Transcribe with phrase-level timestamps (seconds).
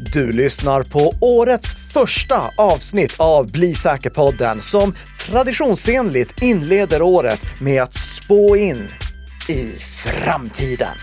[0.00, 4.94] Du lyssnar på årets första avsnitt av Bli säker-podden som
[5.26, 8.88] traditionsenligt inleder året med att spå in
[9.48, 10.96] i framtiden.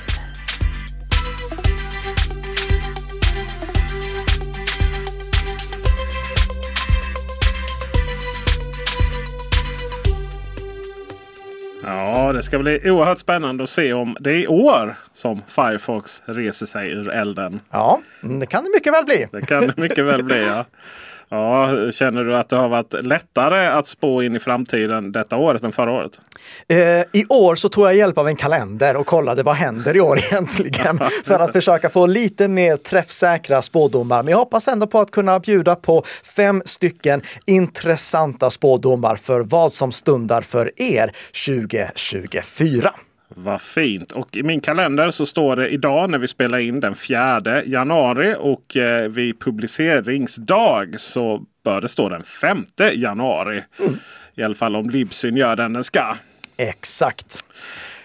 [12.26, 16.21] Ja, det ska bli oerhört spännande att se om det är i år som Firefox
[16.26, 17.59] reser sig ur elden.
[17.71, 19.27] Ja, mm, det kan det mycket väl bli.
[19.31, 20.45] Det kan det mycket väl bli.
[20.45, 20.66] Ja.
[21.30, 25.64] Ja, känner du att det har varit lättare att spå in i framtiden detta året
[25.64, 26.20] än förra året?
[26.68, 26.78] Eh,
[27.22, 30.20] I år så tog jag hjälp av en kalender och kollade vad händer i år
[30.32, 34.24] egentligen för att försöka få lite mer träffsäkra spådomar.
[34.24, 36.04] Men jag hoppas ändå på att kunna bjuda på
[36.36, 41.12] fem stycken intressanta spådomar för vad som stundar för er
[41.46, 42.94] 2024.
[43.28, 44.12] Vad fint!
[44.12, 48.36] Och i min kalender så står det idag när vi spelar in den 4 januari
[48.40, 53.64] och eh, vid publiceringsdag så bör det stå den 5 januari.
[53.80, 54.00] Mm.
[54.36, 56.16] I alla fall om Libsyn gör den den ska.
[56.58, 57.45] Exakt.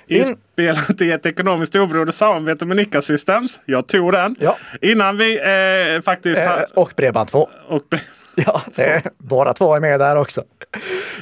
[0.06, 3.60] Inspelat i ett ekonomiskt oberoende samarbete med Nika Systems.
[3.64, 4.36] Jag tog den.
[4.40, 4.56] Ja.
[4.80, 6.42] Innan vi eh, faktiskt...
[6.42, 7.46] Eh, och Bredband2.
[7.68, 8.00] Och bre
[8.34, 10.44] ja, det, båda två är med där också.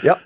[0.03, 0.19] Ja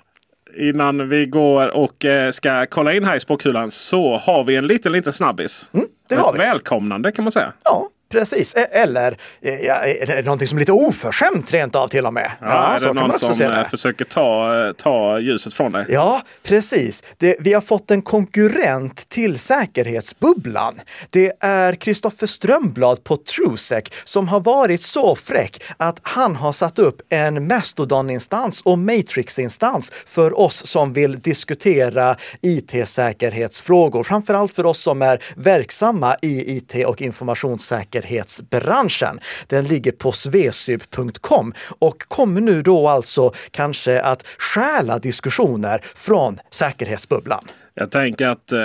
[0.57, 4.67] innan vi går och eh, ska kolla in här i spåkulan så har vi en
[4.67, 5.69] liten, liten snabbis.
[5.73, 6.37] Mm, det har vi.
[6.39, 7.53] välkomnande kan man säga.
[7.63, 12.05] Ja, Precis, e- eller ja, är det någonting som är lite oförskämt rent av till
[12.05, 12.31] och med.
[12.41, 15.85] Ja, ja är det någon som eh, försöker ta, eh, ta ljuset från dig?
[15.89, 17.03] Ja, precis.
[17.17, 20.79] Det, vi har fått en konkurrent till säkerhetsbubblan.
[21.09, 26.79] Det är Kristoffer Strömblad på Trusec som har varit så fräck att han har satt
[26.79, 34.03] upp en Mastodon-instans och Matrix-instans för oss som vill diskutera IT-säkerhetsfrågor.
[34.03, 39.19] Framförallt för oss som är verksamma i IT och informationssäkerhet säkerhetsbranschen.
[39.47, 47.45] Den ligger på svesub.com och kommer nu då alltså kanske att stjäla diskussioner från säkerhetsbubblan.
[47.75, 48.59] Jag tänker att eh,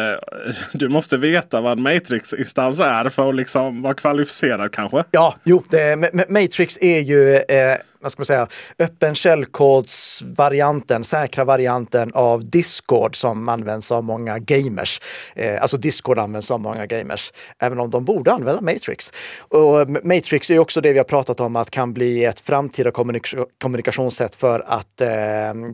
[0.73, 5.05] du måste veta vad en Matrix-instans är för att liksom vara kvalificerad kanske?
[5.11, 5.97] Ja, jo, det,
[6.29, 8.49] Matrix är ju eh, vad ska man säga,
[8.79, 15.01] öppen källkodsvarianten, säkra varianten av Discord som används av många gamers.
[15.35, 19.13] Eh, alltså Discord används av många gamers, även om de borde använda Matrix.
[19.49, 23.35] Och Matrix är också det vi har pratat om att kan bli ett framtida kommunik
[23.63, 25.09] kommunikationssätt för att eh,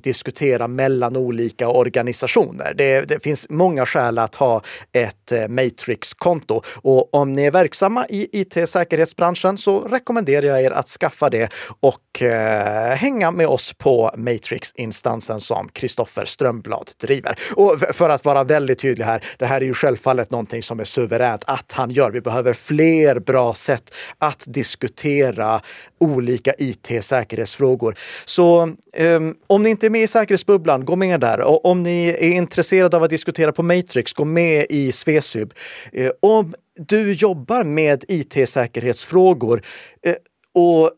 [0.02, 2.74] diskutera mellan olika organisationer.
[2.74, 8.06] Det, det, finns många skäl att ha ett eh, Matrix-konto och om ni är verksamma
[8.08, 14.10] i it-säkerhetsbranschen så rekommenderar jag er att skaffa det och eh, hänga med oss på
[14.16, 17.38] Matrix-instansen som Kristoffer Strömblad driver.
[17.54, 20.84] Och för att vara väldigt tydlig här, det här är ju självfallet någonting som är
[20.84, 22.10] suveränt att han gör.
[22.10, 25.60] Vi behöver fler bra sätt att diskutera
[26.00, 27.94] olika IT-säkerhetsfrågor.
[28.25, 31.41] Så eh, om ni inte är med i säkerhetsbubblan, gå med där.
[31.41, 35.54] Och om ni är intresserade av att diskutera på Matrix, gå med i Svesub.
[35.92, 39.62] Eh, om du jobbar med IT-säkerhetsfrågor
[40.06, 40.14] eh,
[40.54, 40.91] och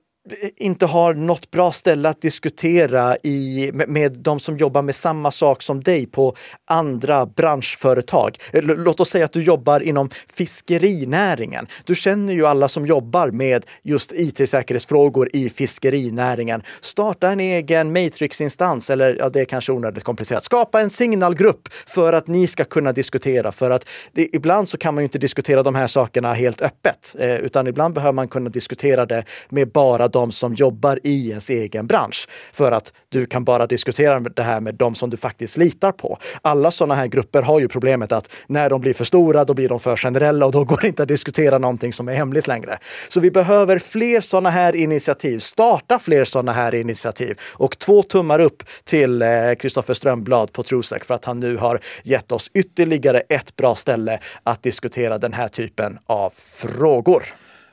[0.56, 5.30] inte har något bra ställe att diskutera i, med, med de som jobbar med samma
[5.30, 8.36] sak som dig på andra branschföretag.
[8.62, 11.66] Låt oss säga att du jobbar inom fiskerinäringen.
[11.84, 16.62] Du känner ju alla som jobbar med just it-säkerhetsfrågor i fiskerinäringen.
[16.80, 20.44] Starta en egen Matrix-instans, eller ja, det är kanske onödigt komplicerat.
[20.44, 23.52] Skapa en signalgrupp för att ni ska kunna diskutera.
[23.52, 27.16] För att det, ibland så kan man ju inte diskutera de här sakerna helt öppet,
[27.18, 31.50] eh, utan ibland behöver man kunna diskutera det med bara de som jobbar i ens
[31.50, 32.28] egen bransch.
[32.52, 36.18] För att du kan bara diskutera det här med de som du faktiskt litar på.
[36.42, 39.68] Alla sådana här grupper har ju problemet att när de blir för stora, då blir
[39.68, 42.78] de för generella och då går det inte att diskutera någonting som är hemligt längre.
[43.08, 45.38] Så vi behöver fler sådana här initiativ.
[45.38, 47.38] Starta fler sådana här initiativ.
[47.52, 49.28] Och två tummar upp till eh,
[49.58, 54.18] Kristoffer Strömblad på Trosec för att han nu har gett oss ytterligare ett bra ställe
[54.42, 57.22] att diskutera den här typen av frågor.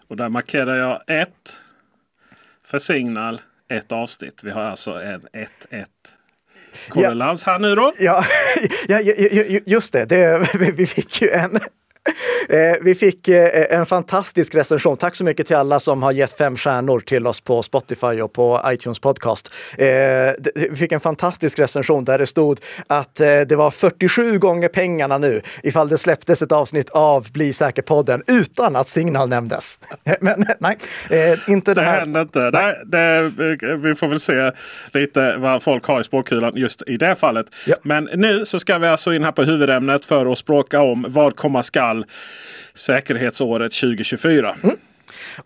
[0.08, 1.62] Och där markerar jag ett
[2.65, 4.44] för Signal ett avsnitt.
[4.44, 5.86] Vi har alltså en 1-1
[6.89, 7.51] korrelans ja.
[7.51, 7.92] här nu då.
[8.00, 8.25] Ja,
[8.88, 9.00] ja,
[9.65, 10.06] just det.
[10.06, 10.50] det.
[10.77, 11.60] Vi fick ju en
[12.54, 14.98] Eh, vi fick eh, en fantastisk recension.
[14.98, 18.34] Tack så mycket till alla som har gett fem stjärnor till oss på Spotify och
[18.34, 19.54] på iTunes podcast.
[19.78, 19.88] Eh,
[20.56, 25.42] vi fick en fantastisk recension där det stod att det var 47 gånger pengarna nu
[25.64, 29.80] ifall det släpptes ett avsnitt av Bli säker-podden utan att Signal nämndes.
[30.20, 30.78] Men nej,
[31.48, 32.00] inte det, det här.
[32.00, 32.52] händer inte.
[32.52, 33.32] Det, det,
[33.76, 34.52] vi får väl se
[34.94, 37.46] lite vad folk har i språkkulan just i det fallet.
[37.68, 37.76] Ja.
[37.84, 41.36] Men nu så ska vi alltså in här på huvudämnet för att språka om vad
[41.36, 42.06] komma skall
[42.74, 44.56] säkerhetsåret 2024.
[44.63, 44.78] Mm.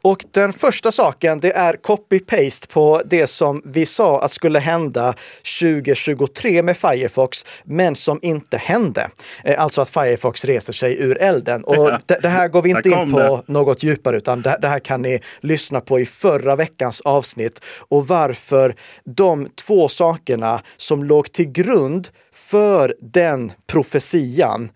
[0.02, 5.16] Och den första saken, det är copy-paste på det som vi sa att skulle hända
[5.60, 9.10] 2023 med Firefox, men som inte hände.
[9.44, 11.64] Eh, alltså att Firefox reser sig ur elden.
[11.64, 13.54] Och det, det här går vi inte in på det.
[13.54, 17.66] något djupare, utan det, det här kan ni lyssna på i förra veckans avsnitt.
[17.88, 24.70] Och varför de två sakerna som låg till grund för den profetian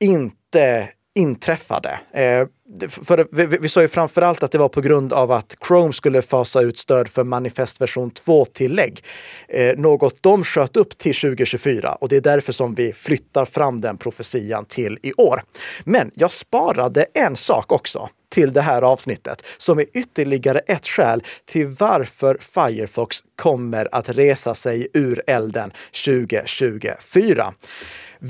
[0.00, 1.98] inte inträffade.
[2.12, 2.46] Eh,
[2.88, 6.22] för vi, vi sa ju framförallt att det var på grund av att Chrome skulle
[6.22, 9.04] fasa ut stöd för manifest version 2-tillägg.
[9.48, 13.80] Eh, något de sköt upp till 2024 och det är därför som vi flyttar fram
[13.80, 15.42] den profetian till i år.
[15.84, 21.22] Men jag sparade en sak också till det här avsnittet som är ytterligare ett skäl
[21.44, 25.72] till varför Firefox kommer att resa sig ur elden
[26.04, 27.52] 2024.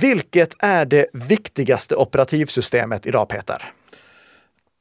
[0.01, 3.73] Vilket är det viktigaste operativsystemet idag, Peter?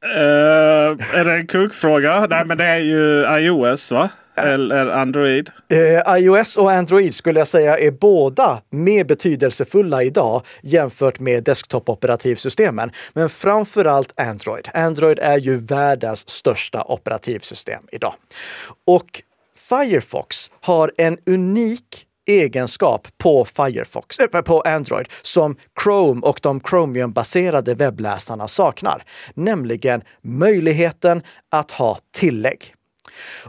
[0.04, 2.26] Uh, är det en kuggfråga?
[2.30, 4.08] Nej, men det är ju iOS, va?
[4.36, 5.50] Eller Android?
[5.72, 12.90] Uh, iOS och Android skulle jag säga är båda mer betydelsefulla idag jämfört med desktop-operativsystemen.
[13.12, 14.68] Men framför allt Android.
[14.74, 18.14] Android är ju världens största operativsystem idag.
[18.86, 19.22] Och
[19.68, 27.74] Firefox har en unik egenskap på Firefox, äh, på Android som Chrome och de Chromium-baserade
[27.74, 29.02] webbläsarna saknar,
[29.34, 32.74] nämligen möjligheten att ha tillägg.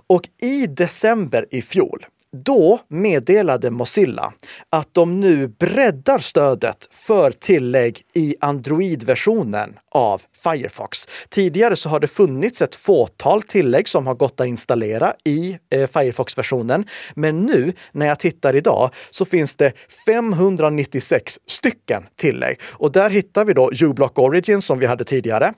[0.08, 2.06] Och i december i fjol
[2.44, 4.34] då meddelade Mozilla
[4.70, 11.08] att de nu breddar stödet för tillägg i Android-versionen av Firefox.
[11.30, 15.88] Tidigare så har det funnits ett fåtal tillägg som har gått att installera i eh,
[15.88, 16.86] Firefox-versionen.
[17.16, 19.74] Men nu när jag tittar idag så finns det
[20.06, 22.60] 596 stycken tillägg.
[22.72, 25.54] Och där hittar vi då uBlock Origin som vi hade tidigare.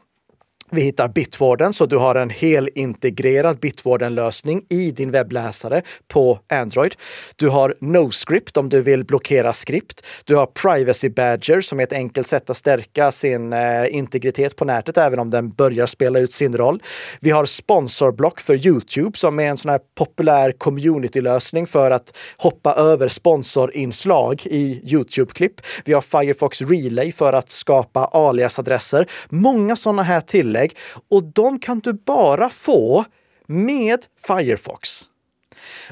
[0.72, 6.96] Vi hittar Bitwarden, så du har en helintegrerad Bitwarden-lösning i din webbläsare på Android.
[7.36, 10.06] Du har NoScript om du vill blockera skript.
[10.26, 13.60] Du har Privacy Badger som är ett enkelt sätt att stärka sin eh,
[13.90, 16.84] integritet på nätet, även om den börjar spela ut sin roll.
[17.20, 22.74] Vi har Sponsorblock för Youtube som är en sån här populär community-lösning för att hoppa
[22.74, 25.54] över sponsorinslag i Youtube-klipp.
[25.86, 29.08] Vi har Firefox Relay för att skapa aliasadresser.
[29.30, 30.78] Många sådana här till tillägg
[31.10, 33.06] och de kan du bara få
[33.48, 35.04] med Firefox.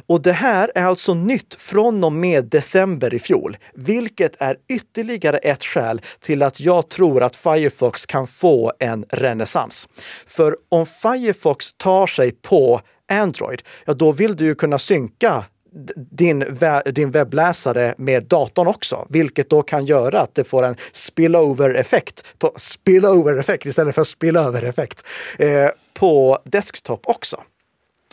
[0.07, 5.37] Och det här är alltså nytt från och med december i fjol, vilket är ytterligare
[5.37, 9.87] ett skäl till att jag tror att Firefox kan få en renässans.
[10.25, 12.81] För om Firefox tar sig på
[13.11, 15.45] Android, ja då vill du ju kunna synka
[15.95, 22.25] din, din webbläsare med datorn också, vilket då kan göra att det får en spillover-effekt,
[22.39, 25.05] på spillover-effekt istället för spillover-effekt,
[25.39, 27.43] eh, på desktop också.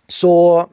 [0.09, 0.67] Så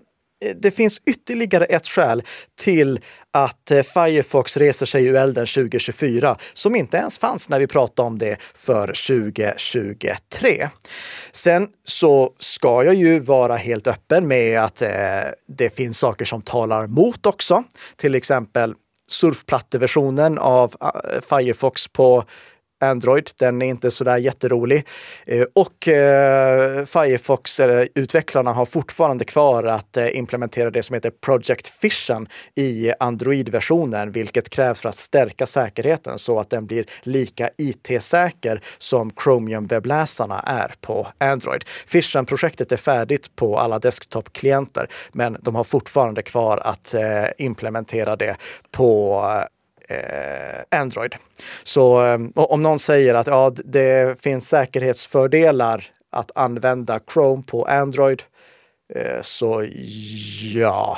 [0.56, 2.24] det finns ytterligare ett skäl
[2.60, 3.00] till
[3.34, 8.08] att eh, Firefox reser sig ur elden 2024 som inte ens fanns när vi pratade
[8.08, 10.70] om det för 2023.
[11.32, 14.90] Sen så ska jag ju vara helt öppen med att eh,
[15.48, 17.64] det finns saker som talar mot också.
[17.96, 18.74] Till exempel
[19.08, 22.24] surfplatteversionen av eh, Firefox på
[22.80, 23.30] Android.
[23.40, 24.88] Den är inte sådär jätterolig.
[25.26, 32.28] Eh, och eh, Firefox-utvecklarna har fortfarande kvar att eh, implementera det som heter Project Fission
[32.56, 39.12] i Android-versionen, vilket krävs för att stärka säkerheten så att den blir lika IT-säker som
[39.12, 41.64] Chromium-webbläsarna är på Android.
[41.88, 47.02] Fission-projektet är färdigt på alla desktop-klienter, men de har fortfarande kvar att eh,
[47.38, 48.36] implementera det
[48.72, 49.24] på
[49.90, 51.16] eh, Android.
[51.64, 58.24] Så eh, om någon säger att ja, det finns säkerhetsfördelar att använda Chrome på Android,
[58.96, 59.66] eh, så
[60.54, 60.98] ja,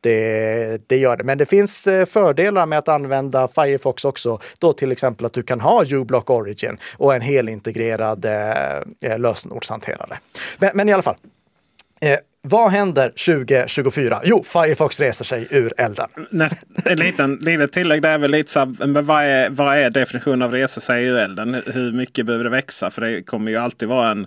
[0.00, 1.24] det, det, gör det.
[1.24, 4.38] Men det finns eh, fördelar med att använda Firefox också.
[4.58, 10.18] Då till exempel att du kan ha uBlock Origin och en helintegrerad eh, eh lösenordshanterare.
[10.58, 11.16] Men, men, i alla fall,
[12.00, 14.20] Eh, vad händer 2024?
[14.24, 16.08] Jo, Firefox reser sig ur elden.
[16.30, 19.90] Näst, en liten, litet tillägg där är väl lite så men vad är, vad är
[19.90, 21.62] definitionen av resa sig ur elden?
[21.66, 22.90] Hur mycket behöver det växa?
[22.90, 24.26] För det kommer ju alltid vara en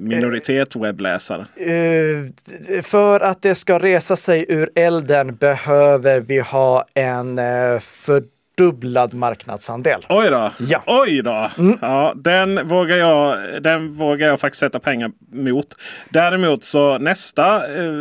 [0.00, 1.40] minoritet webbläsare.
[1.40, 8.22] Uh, för att det ska resa sig ur elden behöver vi ha en uh, för
[8.58, 10.06] fördubblad marknadsandel.
[10.08, 10.50] Oj då!
[10.58, 10.82] Ja.
[10.86, 11.50] Oj då!
[11.80, 15.66] Ja, den, vågar jag, den vågar jag faktiskt sätta pengar mot.
[16.10, 17.92] Däremot så nästa eh,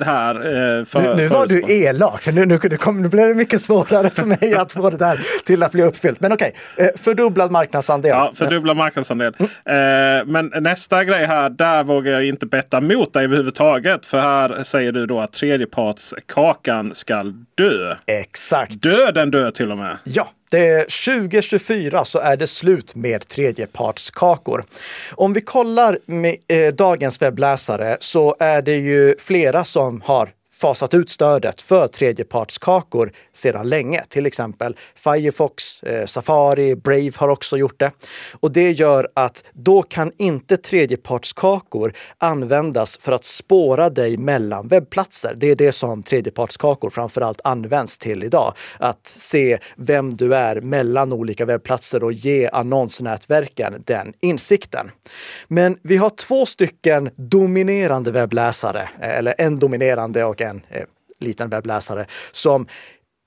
[0.00, 0.34] här.
[0.34, 3.60] Eh, för, Nu, nu var du elak, nu, nu, nu, kom, nu blev det mycket
[3.60, 6.20] svårare för mig att få det där till att bli uppfyllt.
[6.20, 8.10] Men okej, eh, fördubblad marknadsandel.
[8.10, 9.34] Ja, fördubbla marknadsandel.
[9.38, 9.46] Eh,
[10.26, 14.06] men nästa grej här, där vågar jag inte betta mot dig överhuvudtaget.
[14.06, 17.22] För här säger du då att tredjepartskakan ska
[17.54, 17.94] dö.
[18.06, 18.82] Exakt.
[18.82, 19.93] Dö den dö till och med.
[20.04, 24.64] Ja, det är 2024 så är det slut med tredjepartskakor.
[25.14, 30.94] Om vi kollar med eh, dagens webbläsare så är det ju flera som har fasat
[30.94, 34.04] ut stödet för tredjepartskakor sedan länge.
[34.08, 37.90] Till exempel Firefox, eh, Safari, Brave har också gjort det.
[38.40, 45.34] Och det gör att då kan inte tredjepartskakor användas för att spåra dig mellan webbplatser.
[45.36, 48.54] Det är det som tredjepartskakor framförallt används till idag.
[48.78, 54.90] Att se vem du är mellan olika webbplatser och ge annonsnätverken den insikten.
[55.48, 60.82] Men vi har två stycken dominerande webbläsare, eh, eller en dominerande och en eh,
[61.20, 62.66] liten webbläsare som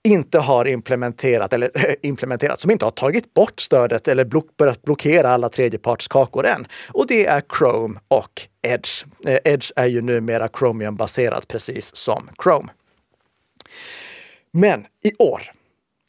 [0.03, 4.81] inte har implementerat, eller eh, implementerat, som inte har tagit bort stödet eller block, börjat
[4.81, 6.67] blockera alla tredjepartskakor än.
[6.89, 9.05] Och det är Chrome och Edge.
[9.25, 12.69] Eh, Edge är ju numera Chromium-baserat precis som Chrome.
[14.51, 15.41] Men i år,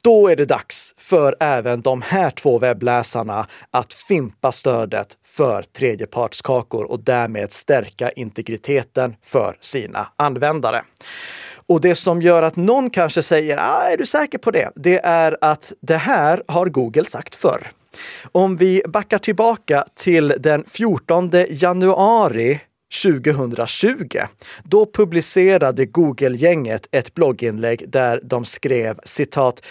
[0.08, 6.84] då är det dags för även de här två webbläsarna att fimpa stödet för tredjepartskakor
[6.84, 10.82] och därmed stärka integriteten för sina användare.
[11.66, 14.70] Och det som gör att någon kanske säger, ah, är du säker på det?
[14.74, 17.66] Det är att det här har Google sagt förr.
[18.32, 22.60] Om vi backar tillbaka till den 14 januari
[23.02, 24.18] 2020.
[24.64, 29.62] Då publicerade Google-gänget ett blogginlägg där de skrev citat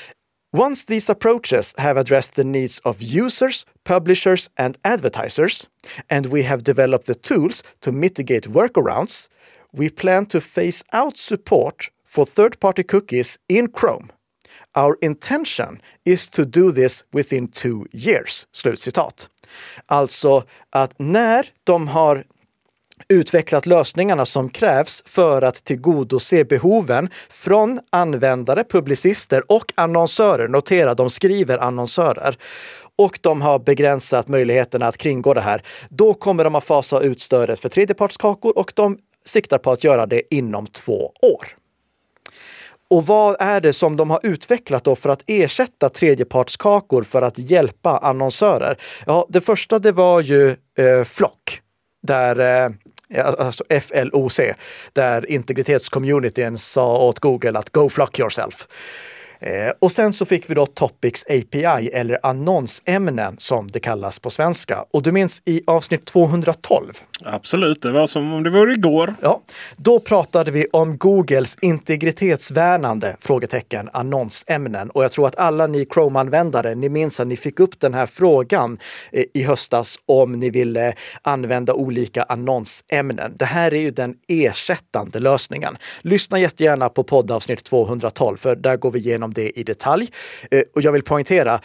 [0.58, 5.70] Once these approaches have addressed the needs of users, publishers and advertisers,
[6.10, 9.30] and we have developed the tools to mitigate workarounds,
[9.72, 14.10] we plan to phase out support for third-party cookies in Chrome.
[14.74, 18.48] Our intention is to do this within two years.
[18.52, 19.30] Slutcitat.
[19.86, 22.24] Alltså att när de har
[23.10, 30.48] utvecklat lösningarna som krävs för att tillgodose behoven från användare, publicister och annonsörer.
[30.48, 32.38] Notera, de skriver annonsörer.
[32.98, 35.62] Och de har begränsat möjligheterna att kringgå det här.
[35.90, 40.06] Då kommer de att fasa ut stödet för tredjepartskakor och de siktar på att göra
[40.06, 41.48] det inom två år.
[42.90, 47.38] Och vad är det som de har utvecklat då för att ersätta tredjepartskakor för att
[47.38, 48.78] hjälpa annonsörer?
[49.06, 51.62] Ja, det första det var ju eh, Flock,
[52.04, 54.40] där eh, alltså FLOC,
[54.94, 58.68] där integritetscommunityn sa åt Google att go flock yourself.
[59.40, 64.30] Eh, och sen så fick vi då Topics API eller annonsämnen som det kallas på
[64.30, 64.86] svenska.
[64.94, 66.94] Och du minns i avsnitt 212
[67.26, 69.16] Absolut, det var som om det var igår.
[69.22, 69.42] Ja,
[69.78, 74.90] då pratade vi om Googles integritetsvärnande frågetecken annonsämnen.
[74.90, 78.06] Och jag tror att alla ni Chrome-användare, ni minns att ni fick upp den här
[78.06, 78.78] frågan
[79.12, 83.34] eh, i höstas om ni ville använda olika annonsämnen.
[83.40, 85.78] Det här är ju den ersättande lösningen.
[86.02, 90.12] Lyssna jättegärna på poddavsnitt 212, för där går vi igenom det i detalj.
[90.52, 91.62] Eh, och jag vill poängtera,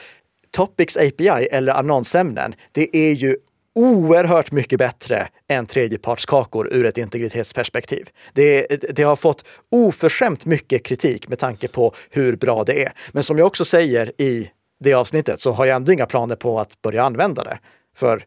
[0.50, 3.37] Topics API eller annonsämnen, det är ju
[3.75, 8.09] oerhört mycket bättre än tredjepartskakor ur ett integritetsperspektiv.
[8.33, 8.66] Det,
[8.97, 12.92] det har fått oförskämt mycket kritik med tanke på hur bra det är.
[13.12, 14.50] Men som jag också säger i
[14.81, 17.59] det avsnittet så har jag ändå inga planer på att börja använda det.
[17.97, 18.25] För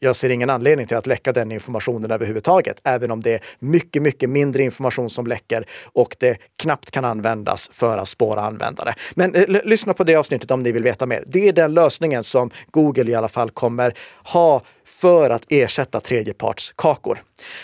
[0.00, 4.02] jag ser ingen anledning till att läcka den informationen överhuvudtaget, även om det är mycket,
[4.02, 8.94] mycket mindre information som läcker och det knappt kan användas för att spåra användare.
[9.14, 11.24] Men eh, lyssna på det avsnittet om ni vill veta mer.
[11.26, 13.94] Det är den lösningen som Google i alla fall kommer
[14.24, 17.18] ha för att ersätta tredjepartskakor.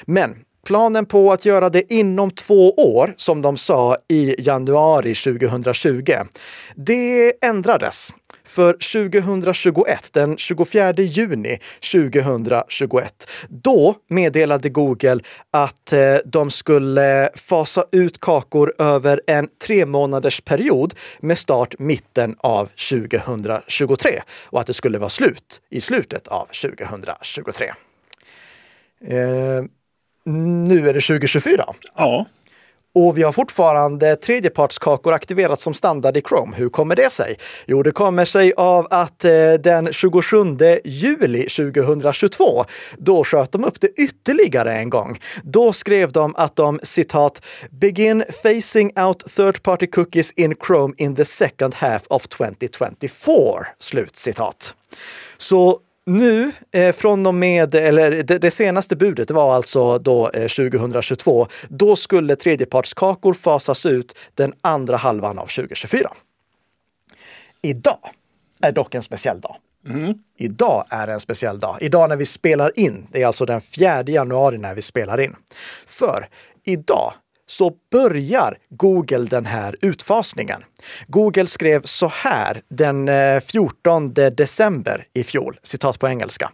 [0.04, 6.12] Men Planen på att göra det inom två år, som de sa i januari 2020,
[6.74, 8.12] det ändrades.
[8.46, 11.58] För 2021, den 24 juni
[11.92, 19.86] 2021, då meddelade Google att eh, de skulle eh, fasa ut kakor över en tre
[19.86, 26.28] månaders period med start mitten av 2023 och att det skulle vara slut i slutet
[26.28, 27.66] av 2023.
[29.08, 29.64] Eh,
[30.66, 31.64] nu är det 2024.
[31.96, 32.26] Ja,
[32.98, 36.56] och vi har fortfarande tredjepartskakor aktiverat som standard i Chrome.
[36.56, 37.36] Hur kommer det sig?
[37.66, 40.36] Jo, det kommer sig av att eh, den 27
[40.84, 42.64] juli 2022,
[42.98, 45.18] då sköt de upp det ytterligare en gång.
[45.42, 51.14] Då skrev de att de citat “begin facing out third party cookies in Chrome in
[51.14, 53.66] the second half of 2024”.
[53.78, 54.74] Slut citat.
[55.36, 60.48] Så nu eh, från och med, eller det, det, senaste budet var alltså då eh,
[60.48, 61.46] 2022.
[61.68, 66.12] Då skulle tredjepartskakor fasas ut den andra halvan av 2024.
[67.62, 67.98] Idag
[68.60, 69.56] är dock en speciell dag.
[69.88, 70.14] Mm.
[70.36, 71.76] Idag är en speciell dag.
[71.80, 75.36] Idag när vi spelar in, det är alltså den 4 januari när vi spelar in.
[75.86, 76.28] För
[76.64, 77.12] idag
[77.46, 80.62] så börjar Google den här utfasningen.
[81.06, 86.50] Google skrev så här den eh, 14 december i fjol, citat på engelska.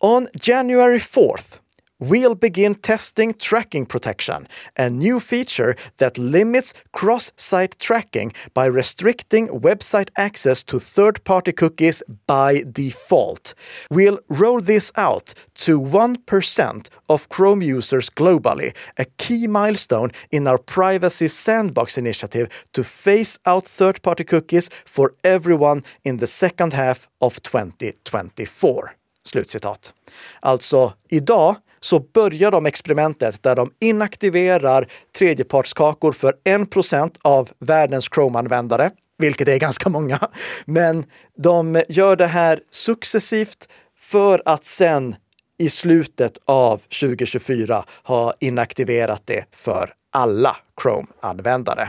[0.00, 1.58] On January 4th
[1.98, 9.48] we'll begin testing tracking protection, a new feature that limits cross site tracking by restricting
[9.48, 13.54] website access to third party cookies by default.
[13.90, 15.34] We'll roll this out
[15.66, 22.84] to 1% of Chrome users globally, a key milestone in our Privacy Sandbox initiative to
[22.84, 28.94] phase out third party cookies for everyone in the second half of 2024.
[29.24, 29.94] Slutcitat.
[30.40, 31.56] Alltså, idag
[31.88, 39.56] så börjar de experimentet där de inaktiverar tredjepartskakor för 1 av världens Chrome-användare, vilket är
[39.56, 40.28] ganska många.
[40.64, 41.04] Men
[41.36, 43.68] de gör det här successivt
[43.98, 45.16] för att sen
[45.58, 51.88] i slutet av 2024 ha inaktiverat det för alla Chrome-användare.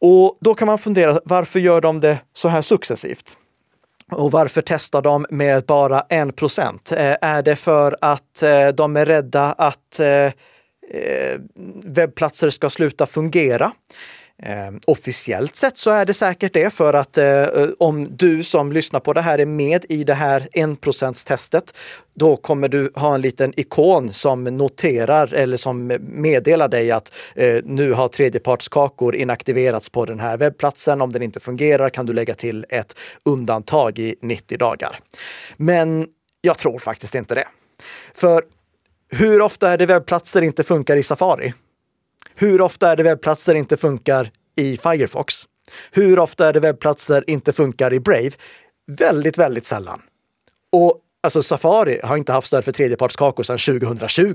[0.00, 3.36] Och då kan man fundera, varför gör de det så här successivt?
[4.12, 6.92] Och varför testar de med bara 1 procent?
[6.92, 10.32] Eh, är det för att eh, de är rädda att eh, eh
[11.84, 13.72] webbplatser ska sluta fungera?
[14.42, 17.46] Eh, officiellt sett så är det säkert det för att eh,
[17.78, 21.76] om du som lyssnar på det här är med i det här 1 testet,
[22.14, 27.60] då kommer du ha en liten ikon som noterar eller som meddelar dig att eh,
[27.64, 31.00] nu har tredjepartskakor inaktiverats på den här webbplatsen.
[31.00, 34.98] Om den inte fungerar kan du lägga till ett undantag i 90 dagar.
[35.56, 36.06] Men
[36.40, 37.48] jag tror faktiskt inte det.
[38.14, 38.44] För
[39.10, 41.52] hur ofta är det webbplatser inte funkar i Safari?
[42.34, 45.34] Hur ofta är det webbplatser inte funkar i Firefox?
[45.90, 48.30] Hur ofta är det webbplatser inte funkar i Brave?
[48.86, 50.02] Väldigt, väldigt sällan.
[50.72, 54.34] Och Alltså Safari har inte haft stöd för tredjepartskakor sedan 2020.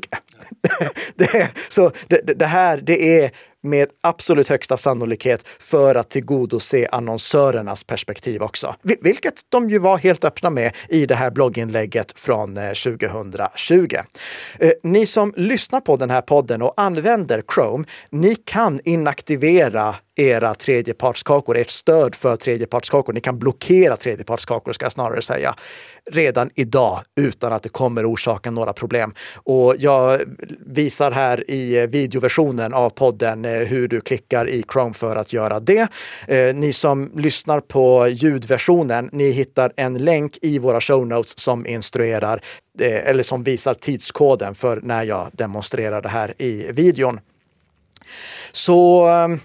[1.15, 3.31] det, så det, det, här det är
[3.63, 8.75] med absolut högsta sannolikhet för att tillgodose annonsörernas perspektiv också.
[8.81, 13.95] Vilket de ju var helt öppna med i det här blogginlägget från eh, 2020.
[14.59, 20.55] Eh, ni som lyssnar på den här podden och använder Chrome, ni kan inaktivera era
[20.55, 23.13] tredjepartskakor, ert stöd för tredjepartskakor.
[23.13, 25.55] Ni kan blockera tredjepartskakor, ska jag snarare säga,
[26.11, 29.13] redan idag utan att det kommer orsaka några problem.
[29.35, 30.21] Och jag
[30.65, 35.33] visar här i eh, videoversionen av podden Eh, hur du klickar i Chrome för att
[35.33, 35.87] göra det.
[36.27, 41.65] Eh, ni som lyssnar på ljudversionen, ni hittar en länk i våra show notes som
[41.65, 42.41] instruerar
[42.79, 47.19] eh, eller som visar tidskoden för när jag demonstrerar det här i videon.
[48.51, 49.39] Så ehm,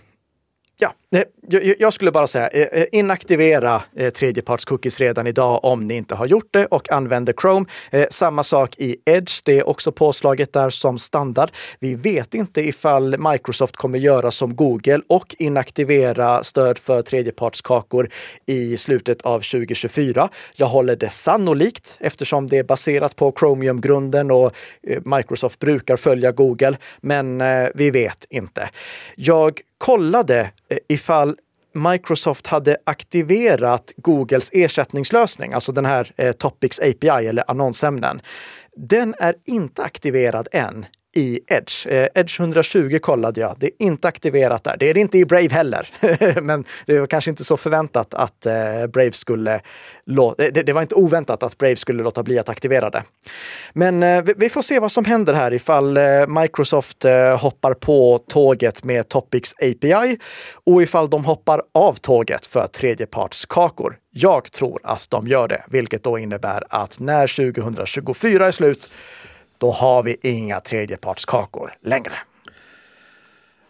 [0.79, 5.95] Ja, eh, jag skulle bara säga eh, eh, inaktivera tredjepartscookies tredjeparts-cookies redan idag om ni
[5.95, 7.67] inte har gjort det och använder Chrome.
[8.11, 9.41] Samma sak i Edge.
[9.45, 11.51] Det är också påslaget där som standard.
[11.79, 18.09] Vi vet inte ifall Microsoft kommer göra som Google och inaktivera stöd för tredjepartskakor
[18.47, 20.29] i slutet av 2024.
[20.55, 24.53] Jag håller det sannolikt eftersom det är baserat på Chromium-grunden och
[25.05, 27.43] Microsoft brukar följa Google, men
[27.75, 28.71] vi vet inte.
[29.17, 31.37] Jag kollade eh, ifall
[31.75, 38.20] Microsoft hade aktiverat Googles ersättningslösning, alltså den här eh, Topics API eller annonsämnen.
[38.77, 41.87] Den är inte aktiverad än i Edge.
[41.87, 43.57] Eh, Edge 120 kollade jag.
[43.59, 44.77] Det är inte aktiverat där.
[44.79, 45.88] Det är det inte i Brave heller.
[46.40, 49.55] Men det var kanske inte så förväntat att eh, Brave skulle...
[49.55, 49.61] Eh,
[50.53, 53.03] det, var inte oväntat att Brave skulle låta bli att aktivera det.
[53.72, 58.18] Men eh, vi får se vad som händer här ifall eh, Microsoft eh, hoppar på
[58.29, 60.18] tåget med Topics API
[60.66, 63.96] och ifall de hoppar av tåget för tredjepartskakor.
[64.11, 68.90] Jag tror att de gör det, vilket då innebär att när 2024 är slut
[69.59, 72.14] då har vi inga tredjepartskakor längre.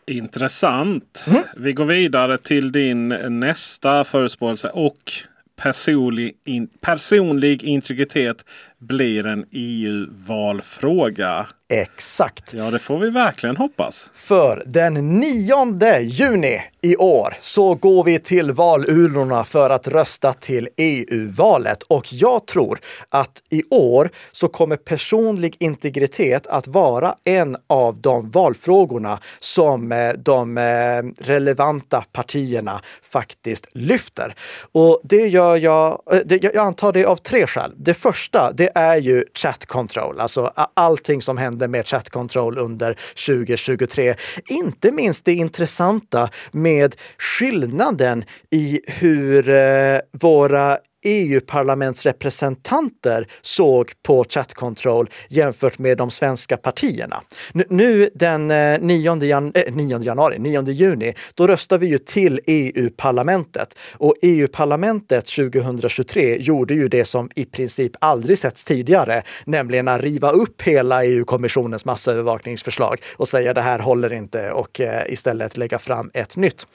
[0.07, 1.25] Intressant.
[1.27, 1.43] Mm.
[1.57, 3.09] Vi går vidare till din
[3.41, 5.13] nästa förutspåelse och
[5.57, 8.45] personlig, in, personlig integritet
[8.79, 11.47] blir en EU-valfråga.
[11.73, 12.55] Exakt.
[12.55, 14.11] Ja, det får vi verkligen hoppas.
[14.15, 20.69] För den 9 juni i år så går vi till valurnorna för att rösta till
[20.77, 21.83] EU-valet.
[21.83, 28.31] Och jag tror att i år så kommer personlig integritet att vara en av de
[28.31, 34.35] valfrågorna som eh, de eh, relevanta partierna faktiskt lyfter.
[34.73, 37.73] Och det gör jag, eh, jag antar det av tre skäl.
[37.77, 42.99] Det första, det är ju chat control, alltså allting som händer med chat control under
[43.27, 44.15] 2023.
[44.49, 55.11] Inte minst det intressanta med skillnaden i hur eh, våra EU-parlamentsrepresentanter såg på chat control
[55.29, 57.23] jämfört med de svenska partierna.
[57.53, 62.41] Nu, den eh, 9, jan eh, 9 januari, 9 juni, då röstar vi ju till
[62.47, 63.79] EU-parlamentet.
[63.93, 70.31] Och EU-parlamentet 2023 gjorde ju det som i princip aldrig setts tidigare, nämligen att riva
[70.31, 76.11] upp hela EU-kommissionens massövervakningsförslag och säga det här håller inte och eh, istället lägga fram
[76.15, 76.67] ett nytt.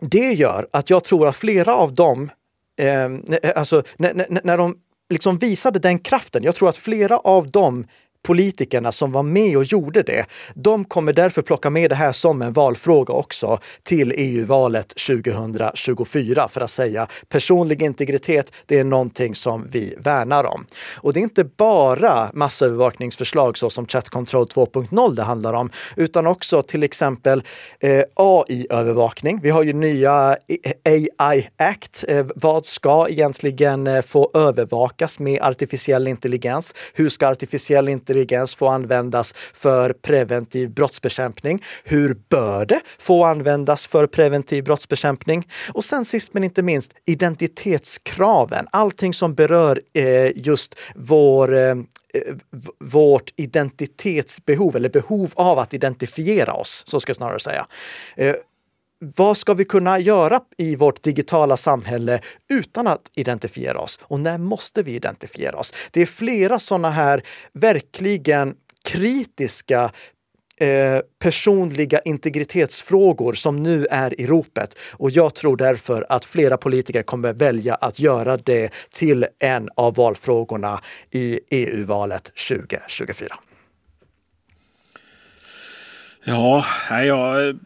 [0.00, 2.30] Det gör att jag tror att flera av dem
[2.76, 3.08] eh,
[3.54, 4.76] alltså när, när, när de
[5.10, 7.86] liksom visade den kraften, jag tror att flera av dem
[8.26, 12.42] politikerna som var med och gjorde det, de kommer därför plocka med det här som
[12.42, 19.66] en valfråga också till EU-valet 2024 för att säga personlig integritet, det är någonting som
[19.70, 20.66] vi värnar om.
[20.96, 26.26] Och det är inte bara massövervakningsförslag så som Chat Control 2.0 det handlar om, utan
[26.26, 27.42] också till exempel
[27.80, 29.40] eh, AI-övervakning.
[29.42, 30.36] Vi har ju nya
[30.84, 32.04] eh, AI Act.
[32.08, 36.74] Eh, vad ska egentligen eh, få övervakas med artificiell intelligens?
[36.94, 41.62] Hur ska artificiell intelligens intelligens få användas för preventiv brottsbekämpning?
[41.84, 45.48] Hur bör det få användas för preventiv brottsbekämpning?
[45.72, 48.66] Och sen sist men inte minst identitetskraven.
[48.72, 51.74] Allting som berör eh, just vår eh,
[52.80, 57.66] vårt identitetsbehov eller behov av att identifiera oss, så ska jag snarare säga.
[58.16, 58.34] Eh,
[58.98, 63.98] vad ska vi kunna göra i vårt digitala samhälle utan att identifiera oss?
[64.02, 65.72] Och när måste vi identifiera oss?
[65.90, 68.54] Det är flera sådana här verkligen
[68.88, 69.90] kritiska
[70.60, 74.78] eh, personliga integritetsfrågor som nu är i ropet.
[74.92, 79.94] Och jag tror därför att flera politiker kommer välja att göra det till en av
[79.94, 80.80] valfrågorna
[81.10, 83.36] i EU-valet 2024.
[86.24, 87.58] Ja, jag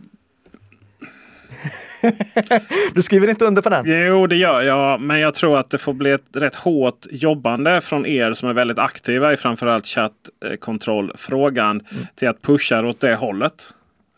[2.94, 3.84] du skriver inte under på den?
[3.86, 5.00] Jo, det gör jag.
[5.00, 8.52] Men jag tror att det får bli ett rätt hårt jobbande från er som är
[8.52, 12.06] väldigt aktiva i framförallt chattkontrollfrågan mm.
[12.14, 13.68] till att pusha åt det hållet.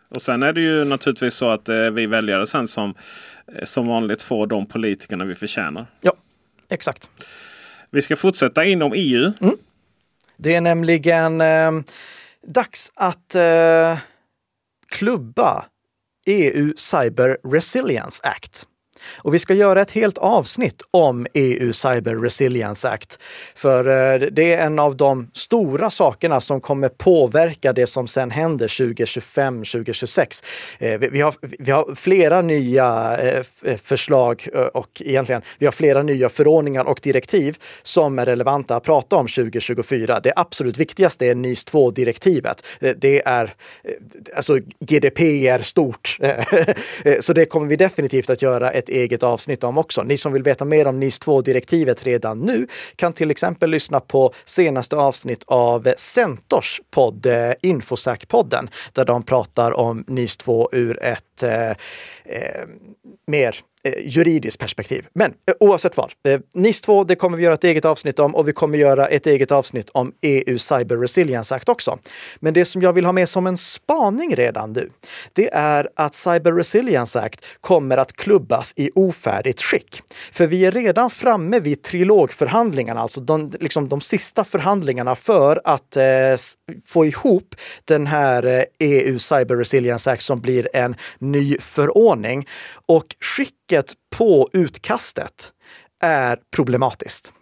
[0.09, 2.94] Och sen är det ju naturligtvis så att det är vi väljare sen som
[3.57, 5.87] eh, som vanligt får de politikerna vi förtjänar.
[6.00, 6.12] Ja,
[6.68, 7.11] exakt.
[7.90, 9.33] Vi ska fortsätta inom EU.
[9.40, 9.57] Mm.
[10.37, 11.72] Det är nämligen eh,
[12.46, 13.98] dags att eh,
[14.90, 15.64] klubba
[16.26, 18.66] EU Cyber Resilience Act.
[19.18, 23.18] Och vi ska göra ett helt avsnitt om EU Cyber Resilience Act.
[23.54, 28.30] För eh, det är en av de stora sakerna som kommer påverka det som sen
[28.30, 30.44] händer 2025-2026.
[30.78, 36.28] Eh, vi har, vi har flera nya eh, förslag och egentligen vi har flera nya
[36.28, 40.20] förordningar och direktiv som är relevanta att prata om 2024.
[40.20, 42.64] Det absolut viktigaste är NIS 2-direktivet.
[42.96, 43.54] Det är
[44.36, 46.18] alltså GDPR stort.
[47.20, 50.02] Så det kommer vi definitivt att göra ett eget avsnitt om också.
[50.02, 54.33] Ni som vill veta mer om NIS 2-direktivet redan nu kan till exempel lyssna på
[54.44, 61.42] senaste avsnitt av Centors podd eh, Infosäk-podden där de pratar om NIS 2 ur ett
[61.42, 62.66] eh, eh,
[63.26, 65.07] mer Eh, juridiskt perspektiv.
[65.14, 68.35] Men eh, oavsett vad, eh, NIS 2, det kommer vi göra ett eget avsnitt om
[68.35, 71.99] och vi kommer göra ett eget avsnitt om EU Cyber Resilience Act också.
[72.40, 74.90] Men det som jag vill ha med som en spaning redan nu,
[75.33, 80.03] det är att Cyber Resilience Act kommer att klubbas i ofärdigt skick.
[80.33, 85.97] För vi är redan framme vid trilogförhandlingarna, alltså de, liksom de sista förhandlingarna för att
[85.97, 86.05] eh,
[86.87, 92.49] få ihop den här eh, EU Cyber Resilience Act som blir en ny förordning.
[92.87, 95.52] Och skick trycket på utkastet
[96.02, 97.32] är problematiskt.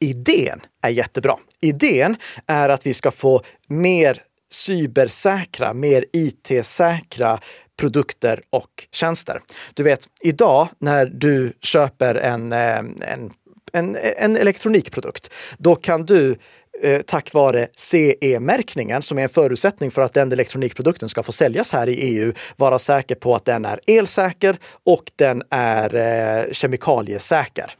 [0.00, 1.36] Idén är jättebra.
[1.60, 7.38] Idén är att vi ska få mer cybersäkra, mer IT-säkra
[7.78, 9.40] produkter och tjänster.
[9.74, 13.32] Du vet, idag när du köper en, eh, en,
[13.72, 16.36] en, en elektronikprodukt, då kan du
[16.80, 21.72] Eh, tack vare CE-märkningen som är en förutsättning för att den elektronikprodukten ska få säljas
[21.72, 27.72] här i EU, vara säker på att den är elsäker och den är eh, kemikaliesäker.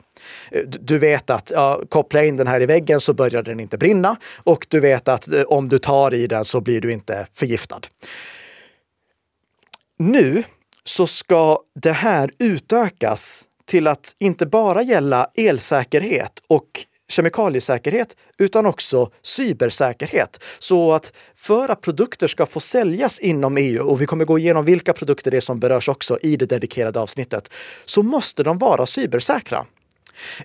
[0.50, 3.78] Eh, du vet att ja, koppla in den här i väggen så börjar den inte
[3.78, 7.26] brinna och du vet att eh, om du tar i den så blir du inte
[7.32, 7.80] förgiftad.
[9.98, 10.42] Nu
[10.84, 16.66] så ska det här utökas till att inte bara gälla elsäkerhet och
[17.12, 20.44] kemikaliesäkerhet utan också cybersäkerhet.
[20.58, 24.64] Så att för att produkter ska få säljas inom EU, och vi kommer gå igenom
[24.64, 27.52] vilka produkter det är som berörs också i det dedikerade avsnittet,
[27.84, 29.66] så måste de vara cybersäkra.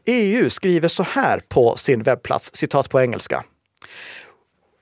[0.05, 3.43] EU skriver så här på sin webbplats, citat på engelska.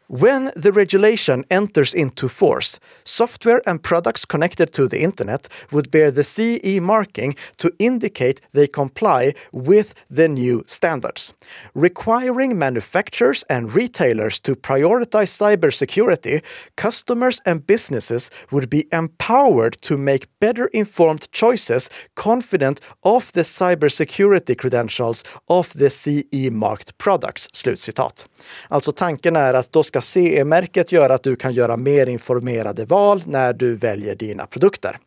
[0.07, 6.11] When the regulation enters into force, software and products connected to the internet would bear
[6.11, 11.33] the CE marking to indicate they comply with the new standards,
[11.73, 16.43] requiring manufacturers and retailers to prioritize cybersecurity.
[16.75, 24.55] Customers and businesses would be empowered to make better informed choices confident of the cybersecurity
[24.55, 27.47] credentials of the CE marked products.
[27.53, 28.27] Slutcitat.
[28.69, 33.23] Alltså tanken är att då ska CE-märket göra att du kan göra mer informerade val
[33.25, 34.97] när du väljer dina produkter.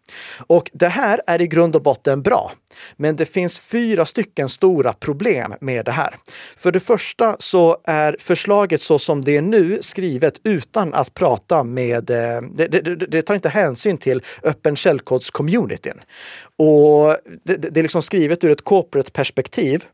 [0.46, 2.52] Och det här är i grund och botten bra.
[2.96, 6.14] Men det finns fyra stycken stora problem med det här.
[6.56, 11.62] För det första så är förslaget så som det är nu skrivet utan att prata
[11.62, 12.10] med...
[12.10, 16.00] Eh, det, det, det tar inte hänsyn till öppen källkods-communityn.
[16.56, 19.84] Och det, det är liksom skrivet ur ett corporate perspektiv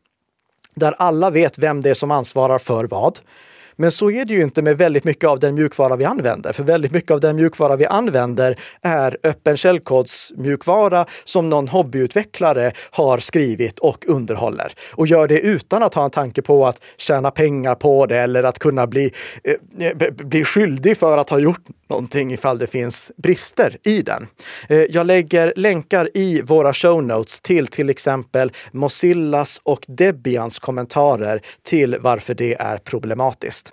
[0.75, 3.19] där alla vet vem det är som ansvarar för vad.
[3.75, 6.53] Men så är det ju inte med väldigt mycket av den mjukvara vi använder.
[6.53, 13.17] För väldigt mycket av den mjukvara vi använder är öppen källkodsmjukvara som någon hobbyutvecklare har
[13.17, 14.73] skrivit och underhåller.
[14.91, 18.43] Och gör det utan att ha en tanke på att tjäna pengar på det eller
[18.43, 19.11] att kunna bli,
[19.43, 24.27] eh, bli skyldig för att ha gjort någonting ifall det finns brister i den.
[24.69, 31.41] Eh, jag lägger länkar i våra show notes till till exempel Mozillas och Debians kommentarer
[31.63, 33.64] till varför det är problematiskt.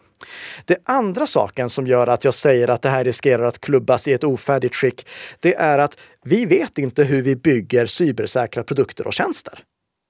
[0.65, 4.13] Det andra saken som gör att jag säger att det här riskerar att klubbas i
[4.13, 5.07] ett ofärdigt skick,
[5.41, 9.65] det är att vi vet inte hur vi bygger cybersäkra produkter och tjänster.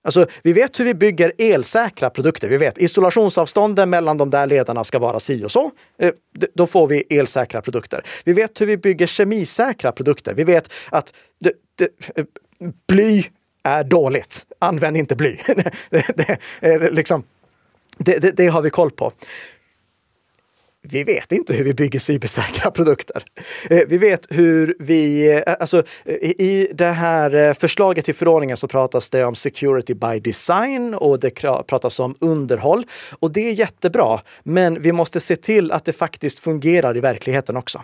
[0.05, 2.49] Alltså, vi vet hur vi bygger elsäkra produkter.
[2.49, 5.71] Vi vet isolationsavstånden mellan de där ledarna ska vara si och så.
[5.99, 6.13] Eh,
[6.55, 8.03] då får vi elsäkra produkter.
[8.25, 10.35] Vi vet hur vi bygger kemisäkra produkter.
[10.35, 11.89] Vi vet att det, det,
[12.89, 13.25] bly
[13.63, 14.47] är dåligt.
[14.59, 15.37] Använd inte bly.
[15.91, 17.25] det, det, liksom,
[17.99, 19.13] det, har vi koll på
[20.89, 23.25] vi vet inte hur vi bygger cybersäkra produkter.
[23.71, 25.83] Eh, vi vet hur vi, eh, eh, alltså
[26.39, 31.31] i det här förslaget till förordningen så pratas det om security by design och det
[31.67, 32.85] pratas om underhåll.
[33.19, 37.57] Och det är jättebra, men vi måste se till att det faktiskt fungerar i verkligheten
[37.57, 37.83] också.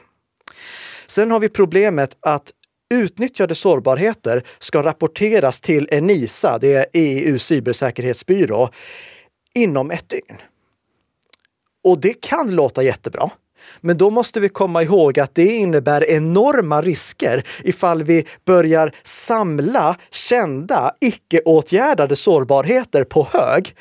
[1.06, 2.52] Sen har vi problemet att
[2.94, 8.70] utnyttjade sårbarheter ska rapporteras till ENISA, det är EU cybersäkerhetsbyrå,
[9.54, 10.36] inom ett dygn.
[11.88, 13.30] Och det kan låta jättebra.
[13.80, 19.96] Men då måste vi komma ihåg att det innebär enorma risker ifall vi börjar samla
[20.10, 23.74] kända, icke-åtgärdade sårbarheter på hög.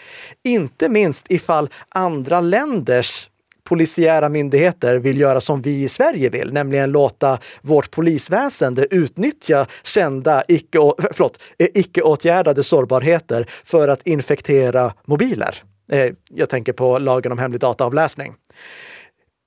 [0.44, 3.30] Inte minst ifall andra länders
[3.64, 10.44] polisiära myndigheter vill göra som vi i Sverige vill, nämligen låta vårt polisväsende utnyttja kända
[10.48, 15.64] eh, icke-åtgärdade sårbarheter för att infektera mobiler.
[15.92, 18.36] Eh, jag tänker på lagen om hemlig dataavläsning.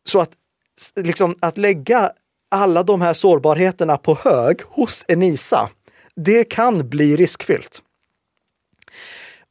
[0.08, 0.30] Så att,
[0.96, 2.12] liksom, att lägga
[2.50, 5.70] alla de här sårbarheterna på hög hos Enisa,
[6.16, 7.82] det kan bli riskfyllt.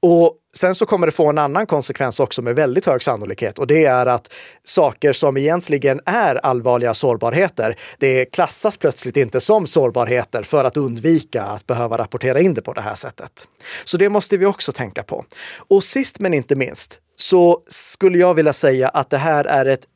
[0.01, 3.67] Och sen så kommer det få en annan konsekvens också med väldigt hög sannolikhet och
[3.67, 4.33] det är att
[4.63, 11.43] saker som egentligen är allvarliga sårbarheter, det klassas plötsligt inte som sårbarheter för att undvika
[11.43, 13.47] att behöva rapportera in det på det här sättet.
[13.83, 15.25] Så det måste vi också tänka på.
[15.67, 19.87] Och sist men inte minst så skulle jag vilja säga att det här är ett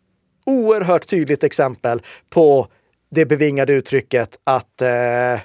[0.46, 2.68] oerhört tydligt exempel på
[3.12, 5.40] det bevingade uttrycket att eh, eh,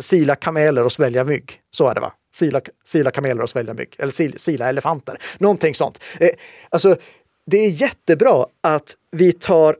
[0.00, 1.52] sila kameler och svälja mygg.
[1.70, 2.12] Så är det va?
[2.36, 3.96] Sila, sila kameler och svälja mygg.
[3.98, 5.18] Eller sila, sila elefanter.
[5.38, 6.02] Någonting sånt.
[6.20, 6.30] Eh,
[6.68, 6.96] alltså,
[7.46, 9.76] det är jättebra att vi tar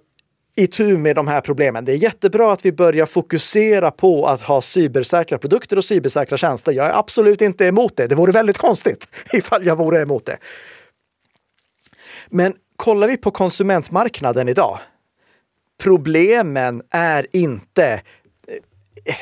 [0.57, 1.85] itu med de här problemen.
[1.85, 6.73] Det är jättebra att vi börjar fokusera på att ha cybersäkra produkter och cybersäkra tjänster.
[6.73, 8.07] Jag är absolut inte emot det.
[8.07, 10.38] Det vore väldigt konstigt ifall jag vore emot det.
[12.29, 14.79] Men kollar vi på konsumentmarknaden idag.
[15.83, 18.03] Problemen är inte
[19.05, 19.14] eh,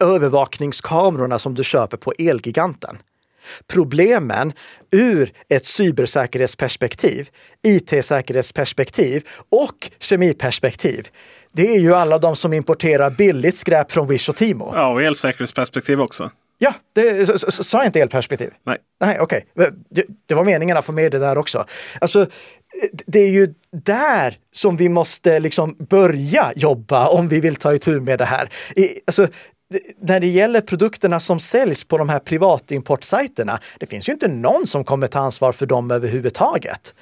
[0.00, 2.98] övervakningskamerorna som du köper på Elgiganten.
[3.66, 4.52] Problemen
[4.92, 7.28] ur ett cybersäkerhetsperspektiv,
[7.62, 11.08] it-säkerhetsperspektiv och kemiperspektiv,
[11.52, 14.72] det är ju alla de som importerar billigt skräp från Wish och Timo.
[14.74, 16.30] Ja, och elsäkerhetsperspektiv också.
[16.58, 18.50] Ja, det, sa jag inte elperspektiv?
[18.66, 18.78] Nej.
[19.00, 19.46] Nej, okej.
[19.54, 19.70] Okay.
[19.90, 21.64] Det, det, var meningen att få med det där också.
[22.00, 22.26] Alltså,
[23.06, 28.00] det är ju där som vi måste liksom börja jobba om vi vill ta itu
[28.00, 28.48] med det här.
[29.06, 29.28] Alltså,
[30.00, 34.66] när det gäller produkterna som säljs på de här privatimportsajterna, det finns ju inte någon
[34.66, 36.94] som kommer ta ansvar för dem överhuvudtaget.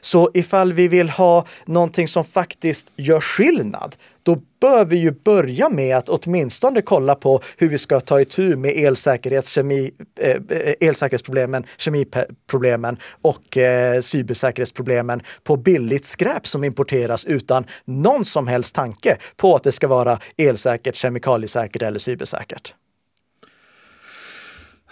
[0.00, 5.68] Så ifall vi vill ha någonting som faktiskt gör skillnad, då bör vi ju börja
[5.68, 10.36] med att åtminstone kolla på hur vi ska ta itu med elsäkerhets, kemi, eh,
[10.80, 19.16] elsäkerhetsproblemen, kemiproblemen och eh, cybersäkerhetsproblemen på billigt skräp som importeras utan någon som helst tanke
[19.36, 22.74] på att det ska vara elsäkert, kemikaliesäkert eller cybersäkert.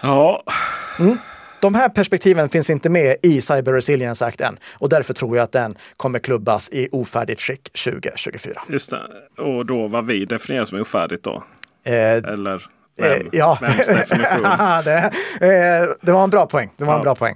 [0.02, 0.42] Ja.
[0.98, 1.18] Mm
[1.60, 5.44] de här perspektiven finns inte med i Cyber Resilience Act än och därför tror jag
[5.44, 8.62] att den kommer klubbas i ofärdigt skick 2024.
[8.68, 9.42] Just det.
[9.42, 11.44] Och då vad vi definierar som ofärdigt då?
[11.84, 12.62] Eh, Eller
[12.98, 13.58] vem, eh, ja.
[14.84, 16.70] det, eh, det var en bra poäng.
[16.76, 16.98] Det var ja.
[16.98, 17.34] en bra poäng.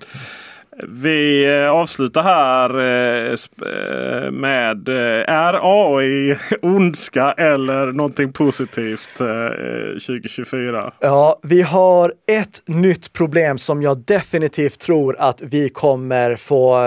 [0.78, 4.88] Vi eh, avslutar här eh, eh, med
[5.28, 10.92] är AI ondska eller någonting positivt 2024?
[11.00, 16.78] Ja, vi har ett nytt problem som jag definitivt tror att vi kommer få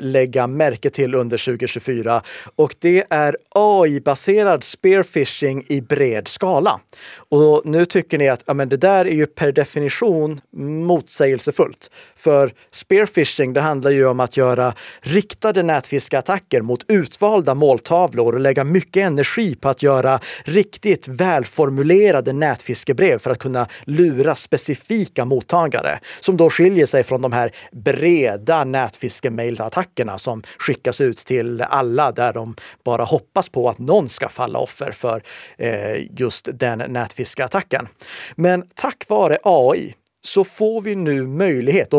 [0.00, 2.22] lägga märke till under 2024
[2.56, 6.80] och det är AI-baserad spearfishing i bred skala.
[7.28, 11.90] Och nu tycker ni att ja, men det där är ju per definition motsägelsefullt.
[12.16, 18.40] För spearfishing phishing, det handlar ju om att göra riktade nätfiskeattacker mot utvalda måltavlor och
[18.40, 25.98] lägga mycket energi på att göra riktigt välformulerade nätfiskebrev för att kunna lura specifika mottagare
[26.20, 32.32] som då skiljer sig från de här breda nätfiskemailattackerna som skickas ut till alla där
[32.32, 35.22] de bara hoppas på att någon ska falla offer för
[35.58, 37.88] eh, just den nätfiskeattacken.
[38.36, 41.94] Men tack vare AI så får vi nu möjlighet,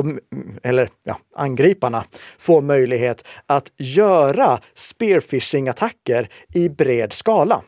[0.64, 2.04] eller ja, angriparna
[2.38, 7.62] får möjlighet att göra spearfishing-attacker i bred skala.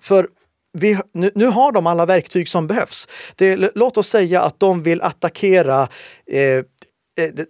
[0.00, 0.28] För
[0.72, 3.08] vi, nu, nu, har de alla verktyg som behövs.
[3.36, 5.88] Det, låt oss säga att de vill attackera
[6.26, 6.62] eh, eh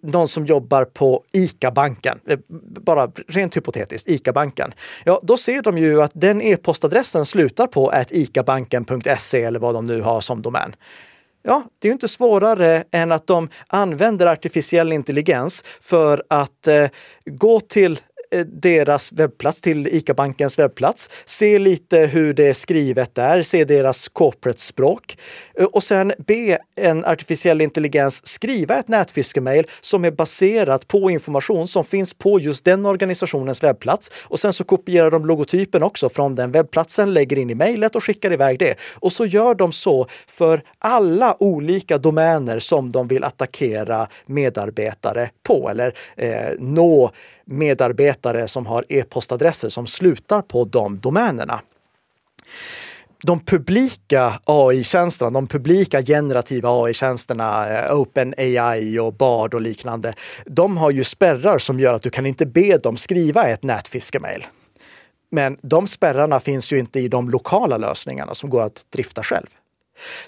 [0.02, 2.38] någon som jobbar på ICA-banken, eh,
[2.80, 4.74] bara rent hypotetiskt, ICA-banken.
[5.04, 10.00] Ja, då ser de ju att den e-postadressen slutar på icabanken.se eller vad de nu
[10.00, 10.74] har som domän.
[11.48, 16.88] Ja, det är inte svårare än att de använder artificiell intelligens för att eh,
[17.24, 18.00] gå till
[18.30, 24.08] Eh, deras webbplats, till ICA-bankens webbplats, se lite hur det är skrivet där, se deras
[24.08, 25.18] corporate-språk
[25.58, 31.68] eh, och sen be en artificiell intelligens skriva ett nätfiskemail som är baserat på information
[31.68, 34.10] som finns på just den organisationens webbplats.
[34.24, 38.04] Och sen så kopierar de logotypen också från den webbplatsen, lägger in i mejlet och
[38.04, 38.74] skickar iväg det.
[38.94, 45.70] Och så gör de så för alla olika domäner som de vill attackera medarbetare på
[45.70, 47.10] eller eh, nå
[47.48, 51.60] medarbetare som har e-postadresser som slutar på de domänerna.
[53.22, 60.14] De publika AI-tjänsterna, de publika generativa AI-tjänsterna, eh, OpenAI och Bard och liknande,
[60.46, 64.46] de har ju spärrar som gör att du kan inte be dem skriva ett nätfiskemail.
[65.30, 69.46] Men de spärrarna finns ju inte i de lokala lösningarna som går att drifta själv.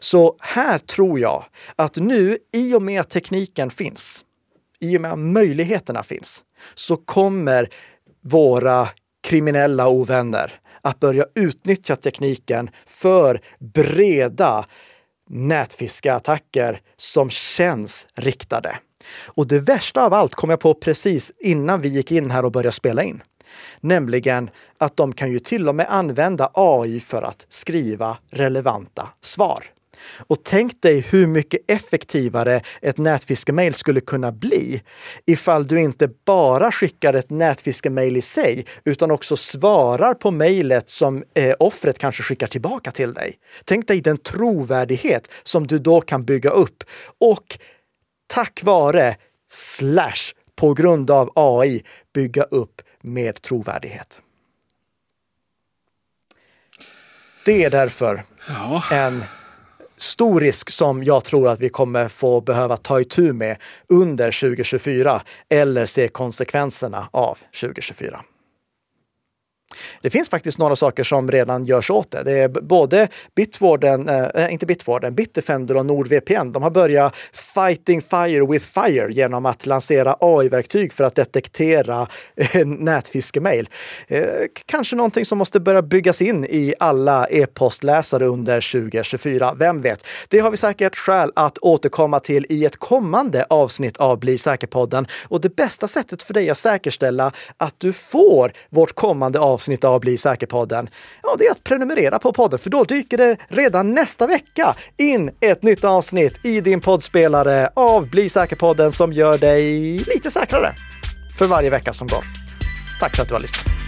[0.01, 1.45] Så här tror jag
[1.77, 4.25] att nu, i och med att tekniken finns,
[4.81, 6.45] i och med att möjligheterna finns,
[6.75, 7.69] så kommer
[8.25, 8.89] våra
[9.23, 14.67] kriminella ovänner att börja utnyttja tekniken för breda
[15.29, 18.79] nätfiskeattacker som känns riktade.
[19.27, 22.53] Och det värsta av allt kom jag på precis innan vi gick in här och
[22.53, 23.23] började spela in.
[23.81, 29.65] Nämligen att de kan ju till och med använda AI för att skriva relevanta svar.
[30.27, 34.83] Och tänk dig hur mycket effektivare ett nätfiskemail skulle kunna bli
[35.27, 41.25] ifall du inte bara skickar ett nätfiskemail i sig, utan också svarar på mejlet som
[41.35, 43.35] eh, offret kanske skickar tillbaka till dig.
[43.65, 46.85] Tänk dig den trovärdighet som du då kan bygga upp
[47.19, 47.59] och
[48.27, 49.17] tack vare
[49.53, 51.83] slash på grund av AI
[52.15, 54.21] bygga upp med trovärdighet.
[57.45, 58.83] Det är därför ja.
[58.93, 59.25] en
[60.01, 63.57] stor risk som jag tror att vi kommer få behöva ta itu med
[63.89, 68.21] under 2024 eller se konsekvenserna av 2024.
[70.03, 72.23] Det finns faktiskt några saker som redan görs åt det.
[72.23, 76.53] Det är både Bitwarden, eh, eh, inte Bitwarden, Bitdefender och NordVPN.
[76.53, 82.67] De har börjat fighting fire with fire genom att lansera AI-verktyg för att detektera eh,
[82.67, 83.69] nätfiskemail.
[84.09, 84.25] Eh,
[84.67, 89.55] kanske någonting som måste börja byggas in i alla e-postläsare under 2024.
[89.59, 90.07] Vem vet?
[90.29, 95.07] Det har vi säkert skäl att återkomma till i ett kommande avsnitt av Bli säker-podden.
[95.29, 99.85] Och det bästa sättet för dig att säkerställa att du får vårt kommande avsnitt avsnitt
[99.85, 100.89] av Bli säker-podden,
[101.23, 105.31] ja, det är att prenumerera på podden, för då dyker det redan nästa vecka in
[105.41, 110.75] ett nytt avsnitt i din poddspelare av Bli säker-podden som gör dig lite säkrare
[111.39, 112.25] för varje vecka som går.
[113.01, 113.80] Tack för att du har lyssnat.